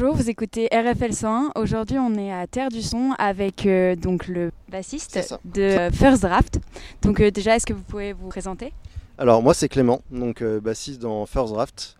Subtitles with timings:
[0.00, 1.50] Bonjour, vous écoutez RFL 101.
[1.56, 6.22] Aujourd'hui, on est à Terre du Son avec euh, donc le bassiste de euh, First
[6.22, 6.60] Draft.
[7.02, 8.72] Donc euh, déjà, est-ce que vous pouvez vous présenter?
[9.18, 11.96] Alors moi c'est Clément, donc euh, bassiste dans First Draft,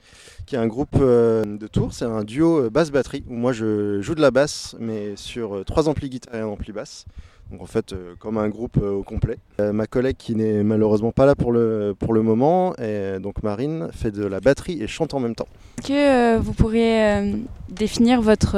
[0.47, 4.15] qui est un groupe de tours, c'est un duo euh, basse-batterie, où moi je joue
[4.15, 7.05] de la basse, mais sur trois amplis guitare et un ampli basse.
[7.51, 9.39] Donc en fait euh, comme un groupe euh, au complet.
[9.61, 13.43] Euh, ma collègue qui n'est malheureusement pas là pour le, pour le moment, et donc
[13.43, 15.49] Marine, fait de la batterie et chante en même temps.
[15.79, 17.35] Est-ce que vous pourriez
[17.69, 18.57] définir votre,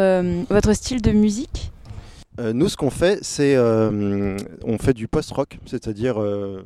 [0.48, 1.72] votre style de musique?
[2.42, 6.62] Nous, ce qu'on fait, c'est euh, on fait du post-rock, c'est-à-dire euh,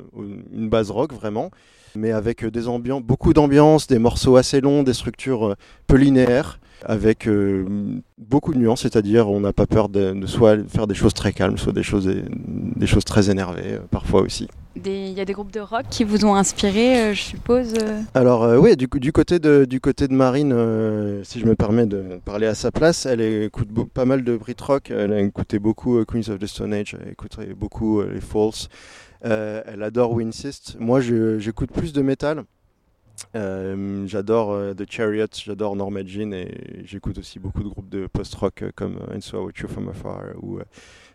[0.53, 1.51] une base rock vraiment,
[1.97, 5.55] mais avec euh, des ambiances, beaucoup d'ambiance, des morceaux assez longs, des structures euh,
[5.87, 7.65] peu linéaires, avec euh,
[8.17, 11.31] beaucoup de nuances, c'est-à-dire on n'a pas peur de, de soit faire des choses très
[11.33, 14.47] calmes, soit des choses, des choses très énervées, euh, parfois aussi.
[14.85, 17.73] Il y a des groupes de rock qui vous ont inspiré, euh, je suppose.
[17.81, 18.01] euh?
[18.13, 21.85] Alors euh, oui, du, côté de du côté de Marine, euh, si je me permets
[21.85, 24.91] de parler à sa place, elle écoute pas mal de Brit rock.
[24.91, 28.19] Elle a écouté beaucoup euh, Queens of the Stone Age, elle écoutait beaucoup euh, les
[28.21, 28.67] Falls.
[29.25, 30.77] Euh, elle adore We Insist.
[30.79, 32.43] Moi, j'écoute plus de métal.
[33.35, 38.07] Euh, j'adore euh, The Chariot, j'adore Norma Jean et j'écoute aussi beaucoup de groupes de
[38.07, 40.59] post-rock euh, comme And So I Watch You From Afar ou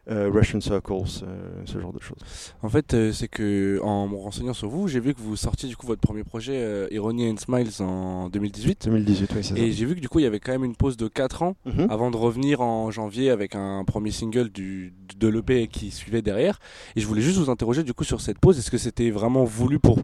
[0.07, 1.23] Russian Circles,
[1.67, 2.19] ce genre de choses.
[2.63, 5.77] En fait, c'est que en me renseignant sur vous, j'ai vu que vous sortiez du
[5.77, 8.87] coup votre premier projet Irony and Smiles en 2018.
[8.87, 9.61] 2018, oui, c'est ça.
[9.61, 11.43] Et j'ai vu que du coup il y avait quand même une pause de 4
[11.45, 11.87] ans Mhm.
[11.91, 16.59] avant de revenir en janvier avec un premier single du, de l'EP qui suivait derrière.
[16.97, 18.59] Et je voulais juste vous interroger du coup sur cette pause.
[18.59, 20.01] Est-ce que c'était vraiment voulu pour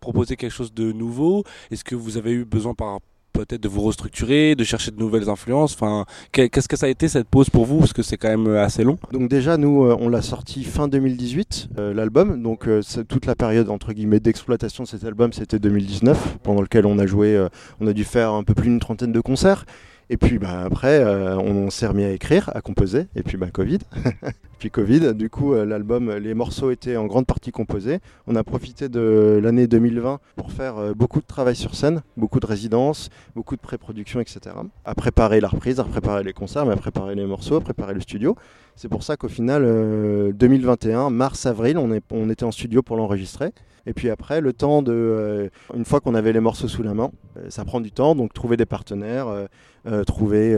[0.00, 1.44] proposer quelque chose de nouveau?
[1.70, 2.98] Est-ce que vous avez eu besoin par
[3.32, 5.74] peut-être de vous restructurer, de chercher de nouvelles influences?
[5.74, 7.78] Enfin, que- qu'est-ce que ça a été cette pause pour vous?
[7.78, 8.98] Parce que c'est quand même euh, assez long.
[9.12, 12.42] Donc déjà, nous, euh, on l'a sorti fin 2018, euh, l'album.
[12.42, 12.68] Donc
[13.08, 17.06] toute la période entre guillemets d'exploitation de cet album, c'était 2019, pendant lequel on a
[17.06, 17.46] joué,
[17.80, 19.64] on a dû faire un peu plus d'une trentaine de concerts.
[20.12, 23.06] Et puis bah, après, on s'est remis à écrire, à composer.
[23.14, 23.78] Et puis bah, Covid.
[24.68, 28.00] Covid, du coup, euh, l'album, les morceaux étaient en grande partie composés.
[28.26, 32.40] On a profité de l'année 2020 pour faire euh, beaucoup de travail sur scène, beaucoup
[32.40, 34.56] de résidences, beaucoup de pré-production, etc.
[34.84, 37.94] À préparer la reprise, à préparer les concerts, mais à préparer les morceaux, à préparer
[37.94, 38.36] le studio.
[38.76, 43.52] C'est pour ça qu'au final, euh, 2021, mars-avril, on, était en studio pour l'enregistrer.
[43.86, 44.92] Et puis après, le temps de.
[44.92, 48.14] euh, une fois qu'on avait les morceaux sous la main, euh, ça prend du temps,
[48.14, 49.46] donc trouver des partenaires, euh,
[49.86, 50.56] euh, trouver.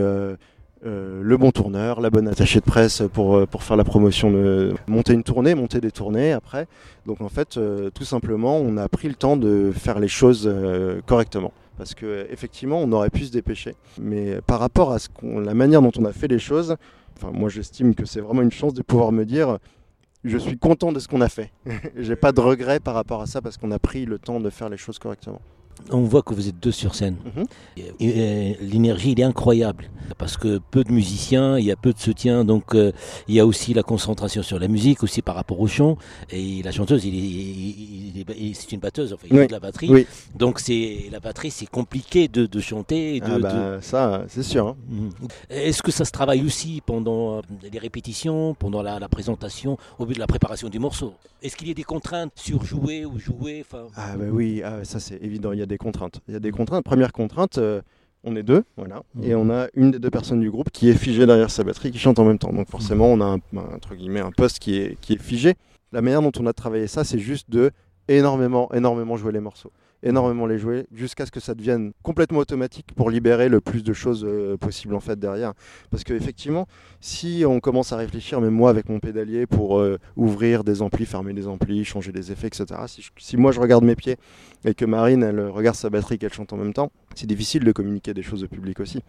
[0.85, 4.31] Euh, le bon tourneur, la bonne attachée de presse pour, euh, pour faire la promotion,
[4.31, 6.67] de monter une tournée, monter des tournées après.
[7.05, 10.43] Donc en fait, euh, tout simplement, on a pris le temps de faire les choses
[10.45, 11.53] euh, correctement.
[11.77, 13.75] Parce que effectivement, on aurait pu se dépêcher.
[13.99, 16.75] Mais par rapport à ce la manière dont on a fait les choses,
[17.17, 19.57] enfin, moi j'estime que c'est vraiment une chance de pouvoir me dire
[20.23, 21.51] je suis content de ce qu'on a fait.
[21.97, 24.49] J'ai pas de regrets par rapport à ça parce qu'on a pris le temps de
[24.49, 25.41] faire les choses correctement.
[25.91, 27.17] On voit que vous êtes deux sur scène.
[27.35, 27.45] Mhm.
[28.61, 29.89] L'énergie, il est incroyable.
[30.17, 32.43] Parce que peu de musiciens, il y a peu de soutien.
[32.45, 32.91] Donc, euh,
[33.27, 35.97] il y a aussi la concentration sur la musique, aussi par rapport au chant.
[36.29, 39.41] Et la chanteuse, il il- il c'est une batteuse, enfin, il Oui.
[39.41, 39.89] joue de la batterie.
[39.89, 40.05] Oui.
[40.37, 43.19] Donc, c'est la batterie, c'est compliqué de, de chanter.
[43.21, 44.67] De, Ah de- bah, Ça, c'est sûr.
[44.67, 44.75] hein.
[44.89, 45.09] Mhm.
[45.49, 47.41] Est-ce que ça se travaille aussi pendant euh,
[47.71, 51.13] les répétitions, pendant la, la présentation, au bout de la préparation du morceau?
[51.41, 54.99] Est-ce qu'il y a des contraintes sur jouer ou jouer Ah bah oui, ah, ça
[54.99, 56.19] c'est évident, il y a des contraintes.
[56.27, 56.83] Il y a des contraintes.
[56.83, 57.81] Première contrainte, euh,
[58.23, 60.93] on est deux, voilà, et on a une des deux personnes du groupe qui est
[60.95, 62.53] figée derrière sa batterie, qui chante en même temps.
[62.53, 65.55] Donc forcément, on a un, un- entre guillemets un poste qui est, qui est figé.
[65.91, 67.71] La manière dont on a travaillé ça, c'est juste de
[68.07, 69.71] énormément, énormément jouer les morceaux,
[70.03, 73.93] énormément les jouer, jusqu'à ce que ça devienne complètement automatique pour libérer le plus de
[73.93, 75.53] choses euh, possible en fait derrière.
[75.89, 76.67] Parce que effectivement,
[76.99, 81.05] si on commence à réfléchir, même moi avec mon pédalier, pour euh, ouvrir des amplis,
[81.05, 82.65] fermer des amplis, changer des effets, etc.
[83.17, 84.17] Si, moi je regarde mes pieds
[84.65, 87.71] et que Marine elle regarde sa batterie qu'elle chante en même temps, c'est difficile de
[87.71, 89.01] communiquer des choses au public aussi.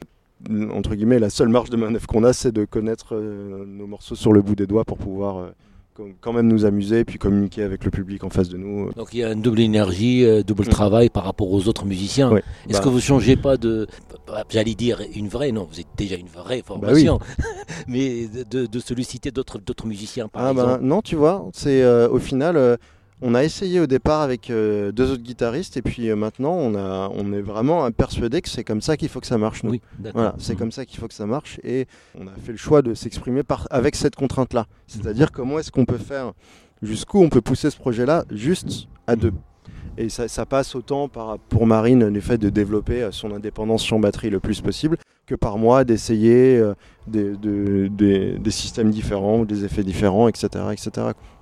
[0.72, 4.14] Entre guillemets, la seule marge de manœuvre qu'on a, c'est de connaître euh, nos morceaux
[4.14, 5.52] sur le bout des doigts pour pouvoir
[6.20, 8.92] quand même nous amuser et puis communiquer avec le public en face de nous.
[8.94, 10.68] Donc il y a une double énergie, euh, double Mm.
[10.68, 12.30] travail par rapport aux autres musiciens.
[12.32, 12.42] Ouais.
[12.68, 12.84] Est-ce Bah.
[12.84, 13.86] que vous changez pas de,
[14.26, 17.18] bah, j'allais dire une vraie, non, vous êtes déjà une vraie Bah formation,
[17.88, 20.84] mais de, solliciter d'autres d'autres musiciens par Ah ben exemple.
[20.84, 22.76] non, tu vois, c'est euh, au final, euh,
[23.22, 26.74] on a essayé au départ avec euh, deux autres guitaristes et puis euh, maintenant on,
[26.74, 29.62] a, on est vraiment persuadé que c'est comme ça qu'il faut que ça marche.
[29.62, 29.70] nous.
[29.72, 30.20] Oui, d'accord.
[30.22, 30.58] Voilà, c'est Mm.
[30.58, 31.86] comme ça qu'il faut que ça marche et
[32.18, 34.66] on a fait le choix de s'exprimer avec cette contrainte-là.
[34.86, 36.32] C'est-à-dire comment est-ce qu'on peut faire,
[36.82, 39.32] jusqu'où on peut pousser ce projet-là juste à deux.
[39.96, 43.86] Et ça, ça passe autant par, pour Marine le fait de développer euh, son indépendance
[43.86, 44.96] champ batterie le plus possible,
[45.26, 46.74] que par mois d'essayer euh,
[47.06, 50.48] des, de- des- des systèmes différents, des effets différents, etc.
[50.72, 50.90] etc.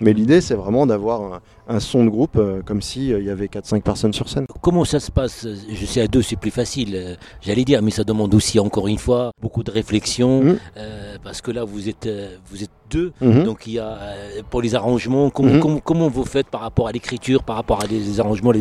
[0.01, 3.47] Mais l'idée, c'est vraiment d'avoir un, un son de groupe euh, comme s'il y avait
[3.47, 4.47] 4-5 personnes sur scène.
[4.61, 5.47] Comment ça se passe?
[5.73, 8.89] Je sais à deux c'est plus facile, euh, j'allais dire, mais ça demande aussi encore
[8.89, 13.13] une fois beaucoup de réflexion, euh, parce que là vous êtes euh, vous êtes deux,
[13.21, 13.45] Mhm.
[13.45, 15.61] donc il y a euh, pour les arrangements, comment, Mhm.
[15.61, 18.61] comment, comment vous faites par rapport à l'écriture, par rapport à les arrangements, les,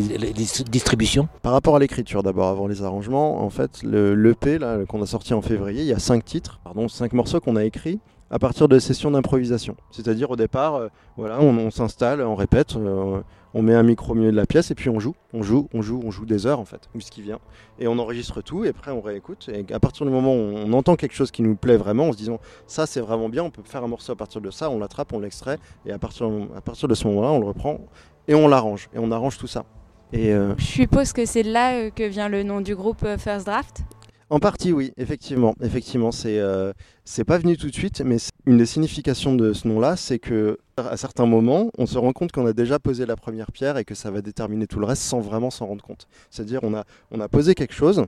[0.70, 1.28] distributions?
[1.42, 5.06] Par rapport à l'écriture d'abord, avant les arrangements, en fait, le l'EP là, qu'on a
[5.12, 8.00] sorti en février, il y a cinq titres, pardon, cinq morceaux qu'on a écrits
[8.30, 9.76] à partir de sessions d'improvisation.
[9.90, 10.88] C'est-à-dire au départ, euh,
[11.18, 13.20] voilà, on, s'installe, on répète, euh,
[13.52, 15.68] on met un micro au milieu de la pièce et puis on joue, on joue,
[15.74, 17.40] on joue, on joue des heures en fait, ou ce qui vient.
[17.78, 19.50] Et on enregistre tout et après on réécoute.
[19.52, 22.12] Et à partir du moment où on entend quelque chose qui nous plaît vraiment, en
[22.12, 24.70] se disant ça c'est vraiment bien, on peut faire un morceau à partir de ça,
[24.70, 27.80] on l'attrape, on l'extrait et à partir, de ce moment-là, on le reprend
[28.28, 29.66] et on l'arrange et on arrange tout ça.
[30.14, 33.44] Et euh, Je suppose que c'est là euh, que vient le nom du groupe First
[33.44, 33.84] Draft?
[34.32, 35.54] En partie, oui, effectivement.
[35.60, 36.72] Effectivement, c'est euh,
[37.04, 40.56] c'est pas venu tout de suite, mais une des significations de ce nom-là, c'est que
[40.78, 43.84] à certains moments, on se rend compte qu'on a déjà posé la première pierre et
[43.84, 46.08] que ça va déterminer tout le reste sans vraiment s'en rendre compte.
[46.30, 48.06] C'est-à-dire, on a on posé quelque chose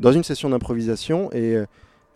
[0.00, 1.66] dans une session d'improvisation et euh,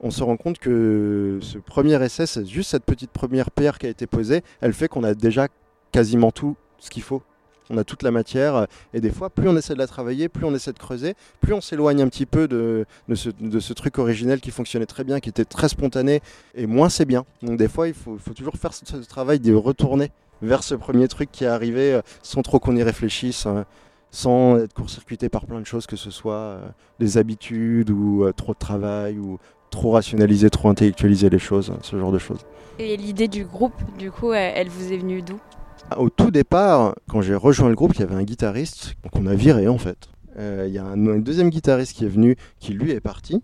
[0.01, 3.87] on se rend compte que ce premier essai, c'est juste cette petite première pierre qui
[3.87, 5.47] a été posée, elle fait qu'on a déjà
[5.93, 7.23] quasiment tout ce qu'il faut.
[7.71, 10.45] On a toute la matière et des fois, plus on essaie de la travailler, plus
[10.45, 14.51] on essaie de creuser, plus on s'éloigne un petit peu de, ce, truc originel qui
[14.51, 16.21] fonctionnait très bien, qui était très spontané,
[16.55, 17.25] et moins c'est bien.
[17.43, 20.11] Donc des fois, il faut, toujours faire ce, travail de retourner
[20.43, 23.63] vers ce premier truc qui est arrivé euh, sans trop qu'on y réfléchisse, euh,
[24.11, 28.33] sans être court-circuité par plein de choses, que ce soit euh, des habitudes ou euh,
[28.33, 29.39] trop de travail ou
[29.71, 32.41] trop rationaliser, trop intellectualiser les choses, ce genre de choses.
[32.79, 35.39] Et l'idée du groupe, du coup, elle, vous est venue d'où?
[35.95, 39.35] Au tout départ, quand j'ai rejoint le groupe, il y avait un guitariste qu'on a
[39.35, 40.09] viré en fait.
[40.37, 43.41] Euh, Il y a un, deuxième guitariste qui est venu, qui lui est parti.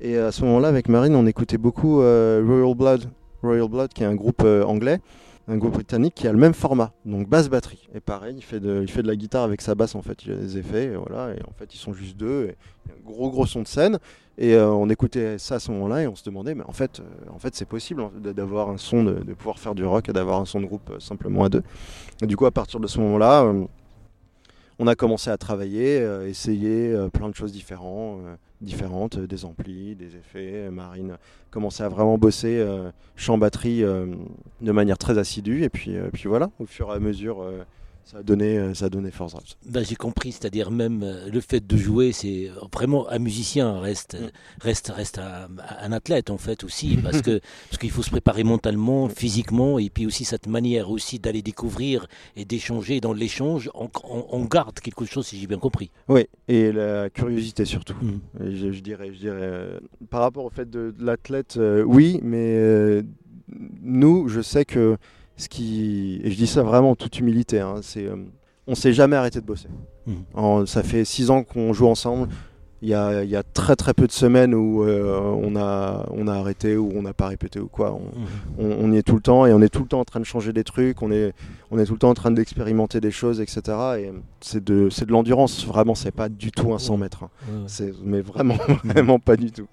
[0.00, 3.10] Et à ce moment-là, avec Marine, on écoutait beaucoup euh, Royal Blood,
[3.42, 4.98] Royal Blood, qui est un groupe euh, anglais,
[5.46, 7.88] un groupe britannique qui a le même format, donc basse batterie.
[7.94, 10.24] Et pareil, il fait de, la guitare avec sa basse en fait.
[10.24, 11.34] Il a des effets, et voilà.
[11.34, 12.46] Et en fait, ils sont juste deux.
[12.46, 12.56] Et
[12.86, 13.98] il y a un gros gros son de scène.
[14.36, 17.00] Et euh, on écoutait ça à ce moment-là et on se demandait, mais en fait,
[17.00, 20.60] euh, c'est possible d'avoir un son, de, pouvoir faire du rock et d'avoir un son
[20.60, 21.62] de groupe euh, simplement à deux.
[22.20, 23.52] Et du coup, à partir de ce moment-là,
[24.80, 28.20] on a commencé à travailler, essayer plein de choses différentes,
[28.64, 30.70] différentes, euh, des amplis, des effets.
[30.70, 31.16] Marine
[31.50, 34.06] commençait à vraiment bosser euh, chant batterie euh,
[34.60, 35.62] de manière très assidue.
[35.62, 37.64] Et puis, euh, puis voilà, au fur et à mesure, euh,
[38.04, 39.54] ça a donné, euh, ça a donné Force Drive.
[39.66, 43.80] Ben, J'ai compris, c'est-à-dire même euh, le fait de jouer, c'est euh, vraiment un musicien
[43.80, 44.28] reste euh,
[44.60, 45.48] reste reste un,
[45.80, 47.40] un athlète en fait aussi parce que
[47.70, 52.06] parce qu'il faut se préparer mentalement, physiquement et puis aussi cette manière aussi d'aller découvrir
[52.36, 55.90] et d'échanger dans l'échange, on, on- on garde quelque chose si j'ai bien compris.
[56.08, 57.94] Oui, et la curiosité surtout.
[58.02, 58.20] Mm.
[58.54, 59.80] Je, je dirais, je dirais euh,
[60.10, 63.02] par rapport au fait de, de l'athlète, euh, oui, mais euh,
[63.82, 64.96] nous, je sais que
[65.36, 68.16] ce qui, et je dis ça vraiment en toute humilité, hein, c'est, euh,
[68.66, 69.68] on s'est jamais arrêté de bosser.
[70.34, 72.28] En- ça fait six ans qu'on joue ensemble.
[72.82, 76.04] Il y a, il y a très très peu de semaines où euh, on, a,
[76.10, 77.94] on a arrêté ou on n'a pas répété ou quoi.
[77.94, 78.26] On, Mhm.
[78.58, 80.20] on, on y est tout le temps et on est tout le temps en train
[80.20, 81.32] de changer des trucs, on est,
[81.70, 83.62] on est tout le temps en train d'expérimenter des choses, etc.
[83.98, 84.12] Et
[84.42, 87.22] c'est de, de l'endurance, vraiment, c'est pas du tout un 100 mètres.
[87.24, 87.30] hein.
[88.04, 89.66] Mais vraiment, vraiment pas du tout.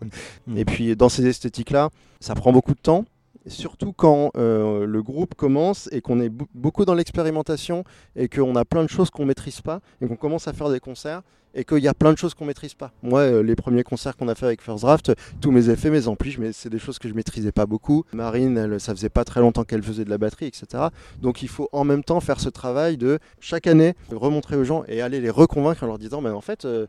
[0.56, 1.90] Et puis dans ces esthétiques-là,
[2.22, 3.04] ça prend beaucoup de temps.
[3.48, 7.84] Surtout quand euh, le groupe commence et qu'on est beaucoup dans l'expérimentation
[8.16, 10.80] et qu'on a plein de choses qu'on maîtrise pas et qu'on commence à faire des
[10.80, 11.22] concerts
[11.54, 12.92] et qu'il y a plein de choses qu'on maîtrise pas.
[13.04, 16.08] Moi, euh, les premiers concerts qu'on a fait avec First Draft, tous mes effets, mes
[16.08, 18.04] amplis, c'est des choses que je maîtrisais pas beaucoup.
[18.14, 20.86] Marine, elle, ça faisait pas très longtemps qu'elle faisait de la batterie, etc.
[21.22, 24.84] Donc il faut en même temps faire ce travail de chaque année remontrer aux gens
[24.88, 26.66] et aller les reconvaincre en leur disant, mais en fait.
[26.66, 26.86] euh,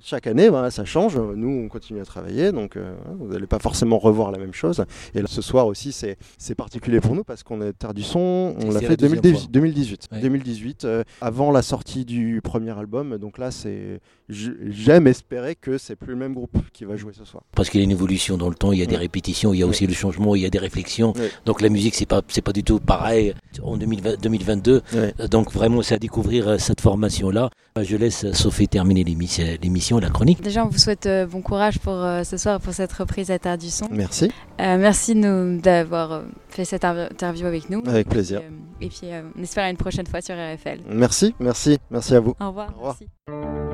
[0.00, 1.16] chaque année, ben, ça change.
[1.16, 4.84] Nous, on continue à travailler, donc euh, vous n'allez pas forcément revoir la même chose.
[5.14, 8.54] Et là, ce soir aussi, c'est particulier pour nous parce qu'on est Terre du Son.
[8.62, 9.38] On l'a fait la deuxième 2018.
[9.38, 9.48] fois.
[9.50, 10.20] 2018, Ouais.
[10.20, 13.18] 2018 euh, avant la sortie du premier album.
[13.18, 17.24] Donc là, c'est j'aime espérer que c'est plus le même groupe qui va jouer ce
[17.24, 17.42] soir.
[17.54, 19.60] Parce qu'il y a une évolution dans le temps, il y a des répétitions, il
[19.60, 21.12] y a aussi le changement, il y a des réflexions.
[21.46, 24.82] Donc la musique, c'est pas c'est pas du tout pareil en 2020 2022.
[24.92, 25.14] Ouais.
[25.20, 27.50] Euh, Donc vraiment, c'est à découvrir euh, cette formation-là.
[27.78, 29.46] Euh, Je laisse euh, Sophie terminer l'émission,
[29.90, 30.42] l'émission, la chronique.
[30.42, 33.30] Déjà, on vous souhaite euh, bon courage pour euh, ce soir et pour cette reprise
[33.30, 33.88] à Terre du Son.
[33.90, 34.30] Merci,
[34.60, 37.82] Euh, merci d'avoir fait cette inter- interview avec nous.
[37.86, 38.42] avec plaisir.
[38.80, 40.80] Et, puis, on espère à une prochaine fois sur RFL.
[40.88, 42.34] Merci, merci, merci à vous.
[42.40, 42.68] Au revoir.
[42.74, 42.96] Au revoir.
[43.28, 43.67] merci.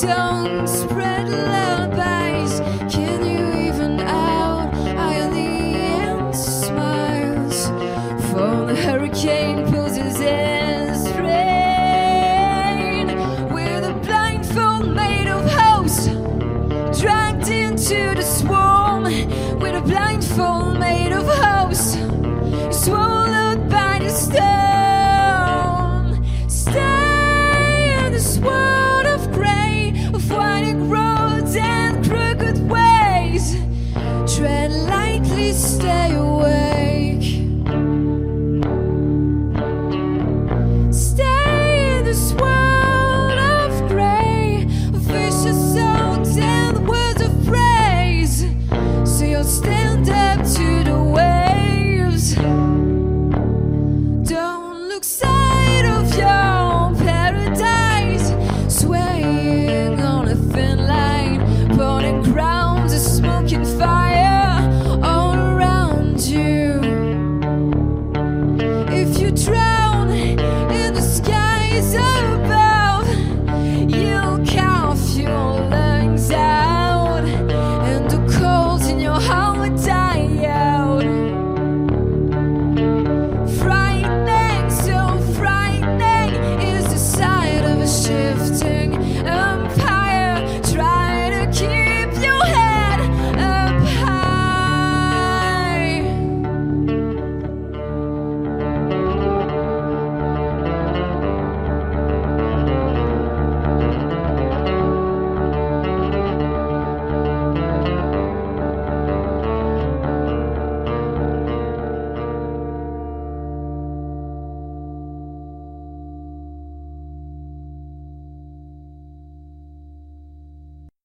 [0.00, 0.29] so